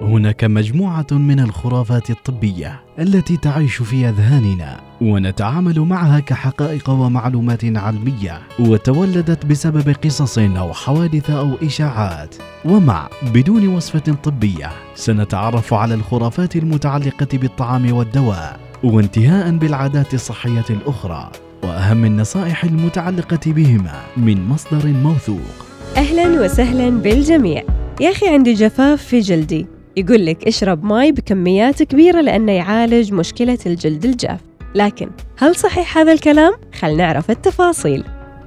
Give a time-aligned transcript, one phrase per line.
[0.00, 9.46] هناك مجموعة من الخرافات الطبية التي تعيش في أذهاننا ونتعامل معها كحقائق ومعلومات علمية وتولدت
[9.46, 12.34] بسبب قصص أو حوادث أو إشاعات.
[12.64, 21.30] ومع بدون وصفة طبية سنتعرف على الخرافات المتعلقة بالطعام والدواء وانتهاء بالعادات الصحية الأخرى
[21.62, 25.66] وأهم النصائح المتعلقة بهما من مصدر موثوق.
[25.96, 27.62] أهلا وسهلا بالجميع.
[28.00, 29.75] يا أخي عندي جفاف في جلدي.
[29.98, 34.40] يقول لك اشرب ماي بكميات كبيرة لأنه يعالج مشكلة الجلد الجاف.
[34.74, 38.04] لكن هل صحيح هذا الكلام؟ خل نعرف التفاصيل.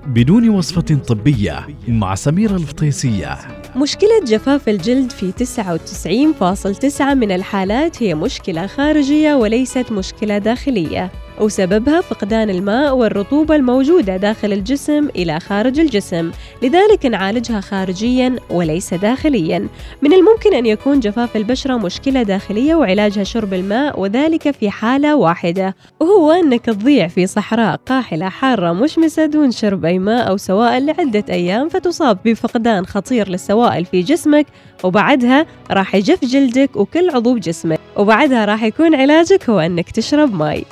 [0.07, 3.37] بدون وصفة طبية مع سميرة الفطيسية.
[3.75, 11.11] مشكلة جفاف الجلد في 99.9 من الحالات هي مشكلة خارجية وليست مشكلة داخلية.
[11.41, 16.31] وسببها فقدان الماء والرطوبة الموجودة داخل الجسم إلى خارج الجسم.
[16.63, 19.67] لذلك نعالجها خارجيا وليس داخليا.
[20.01, 25.75] من الممكن أن يكون جفاف البشرة مشكلة داخلية وعلاجها شرب الماء وذلك في حالة واحدة.
[25.99, 31.23] وهو أنك تضيع في صحراء قاحلة حارة مشمسة دون شرب أي ماء أو سوائل لعدة
[31.29, 34.45] أيام فتصاب بفقدان خطير للسوائل في جسمك
[34.83, 37.79] وبعدها راح يجف جلدك وكل عضو بجسمك.
[37.97, 40.63] وبعدها راح يكون علاجك هو أنك تشرب ماء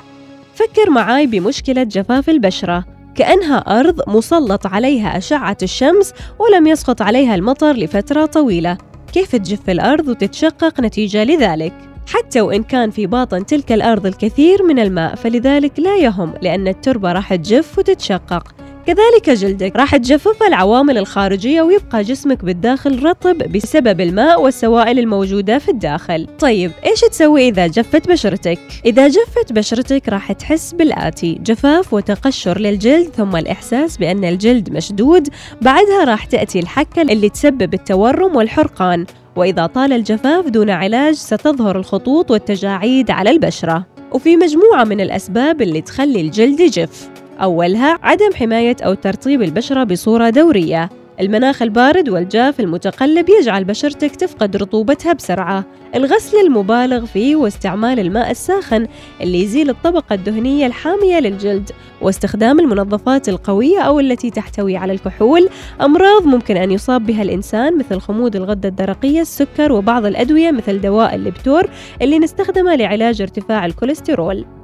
[0.58, 2.84] فكر معاي بمشكلة جفاف البشرة.
[3.14, 8.78] كأنها أرض مسلط عليها أشعة الشمس ولم يسقط عليها المطر لفترة طويلة.
[9.12, 11.72] كيف تجف الأرض وتتشقق نتيجة لذلك؟
[12.06, 17.12] حتى وإن كان في باطن تلك الأرض الكثير من الماء فلذلك لا يهم لأن التربة
[17.12, 18.54] راح تجف وتتشقق.
[18.88, 25.68] كذلك جلدك راح تجفف العوامل الخارجية ويبقى جسمك بالداخل رطب بسبب الماء والسوائل الموجودة في
[25.68, 26.26] الداخل.
[26.38, 33.08] طيب إيش تسوي إذا جفت بشرتك؟ إذا جفت بشرتك راح تحس بالآتي جفاف وتقشر للجلد
[33.08, 35.28] ثم الإحساس بأن الجلد مشدود
[35.62, 42.30] بعدها راح تأتي الحكة اللي تسبب التورم والحرقان وإذا طال الجفاف دون علاج ستظهر الخطوط
[42.30, 43.86] والتجاعيد على البشرة.
[44.12, 47.17] وفي مجموعة من الأسباب اللي تخلي الجلد يجف.
[47.40, 50.88] أولها عدم حماية أو ترطيب البشرة بصورة دورية.
[51.20, 55.64] المناخ البارد والجاف المتقلب يجعل بشرتك تفقد رطوبتها بسرعة.
[55.94, 58.86] الغسل المبالغ فيه واستعمال الماء الساخن
[59.20, 65.48] اللي يزيل الطبقة الدهنية الحامية للجلد واستخدام المنظفات القوية أو التي تحتوي على الكحول.
[65.80, 71.14] أمراض ممكن أن يصاب بها الإنسان مثل خمود الغدة الدرقية السكر وبعض الأدوية مثل دواء
[71.14, 71.70] الليبتور
[72.02, 74.57] اللي نستخدمه لعلاج ارتفاع الكوليسترول.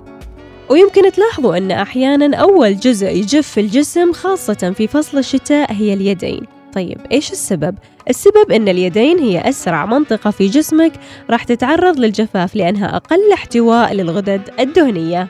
[0.68, 6.42] ويمكن تلاحظوا أن أحيانا أول جزء يجف في الجسم خاصة في فصل الشتاء هي اليدين.
[6.74, 7.74] طيب إيش السبب؟
[8.10, 10.92] السبب أن اليدين هي أسرع منطقة في جسمك
[11.30, 15.28] راح تتعرض للجفاف لأنها أقل احتواء للغدد الدهنية.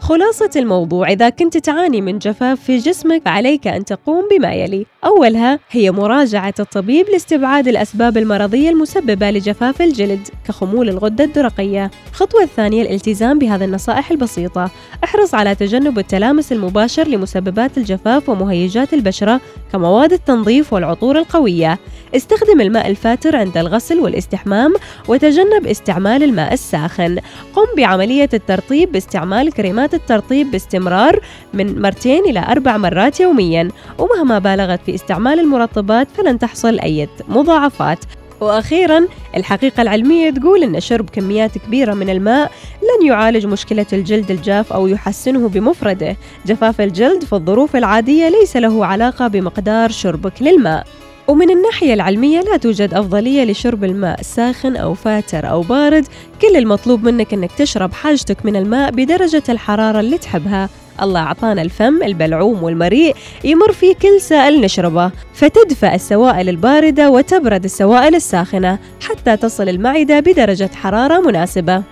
[0.00, 4.86] خلاصة الموضوع إذا كنت تعاني من جفاف في جسمك فعليك أن تقوم بما يلي.
[5.04, 11.90] أولها هي مراجعة الطبيب لاستبعاد الأسباب المرضية المسببة لجفاف الجلد كخمول الغدة الدرقية.
[12.10, 14.70] الخطوة الثانية الالتزام بهذه النصائح البسيطة.
[15.04, 19.40] احرص على تجنب التلامس المباشر لمسببات الجفاف ومهيجات البشرة
[19.72, 21.78] كمواد التنظيف والعطور القوية.
[22.16, 24.74] استخدم الماء الفاتر عند الغسل والاستحمام
[25.08, 27.18] وتجنب استعمال الماء الساخن.
[27.54, 31.20] قم بعملية الترطيب باستعمال كريمات الترطيب باستمرار
[31.54, 33.68] من مرتين إلى أربع مرات يوميا.
[33.98, 37.98] ومهما بالغت في استعمال المرطبات فلن تحصل أي مضاعفات.
[38.40, 39.06] وأخيرا
[39.36, 42.50] الحقيقة العلمية تقول إن شرب كميات كبيرة من الماء
[42.82, 46.16] لن يعالج مشكلة الجلد الجاف أو يحسنه بمفرده.
[46.46, 50.86] جفاف الجلد في الظروف العادية ليس له علاقة بمقدار شربك للماء.
[51.28, 56.06] ومن الناحية العلمية لا توجد أفضلية لشرب الماء ساخن أو فاتر أو بارد.
[56.42, 60.68] كل المطلوب منك أنك تشرب حاجتك من الماء بدرجة الحرارة اللي تحبها.
[61.02, 65.10] الله أعطانا الفم البلعوم والمريء يمر فيه كل سائل نشربه.
[65.34, 68.78] فتدفأ السوائل الباردة وتبرد السوائل الساخنة
[69.08, 71.82] حتى تصل المعدة بدرجة حرارة مناسبة.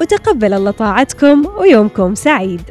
[0.00, 2.62] وتقبل الله طاعتكم ويومكم سعيد.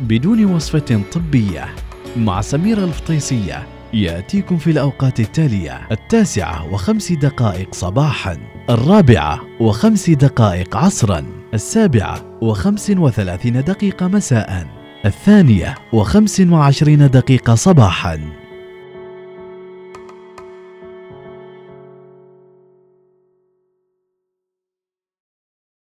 [0.00, 1.68] بدون وصفة طبية
[2.16, 8.38] مع سميرة الفطيسية يأتيكم في الأوقات التالية التاسعة وخمس دقائق صباحا
[8.70, 11.24] الرابعة وخمس دقائق عصرا
[11.54, 14.81] السابعة وخمس وثلاثين دقيقة مساء.
[15.04, 18.41] الثانية وخمس وعشرين دقيقة صباحا.